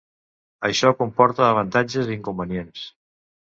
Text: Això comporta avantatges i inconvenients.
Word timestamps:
Això 0.69 0.91
comporta 1.03 1.45
avantatges 1.49 2.11
i 2.13 2.19
inconvenients. 2.19 2.91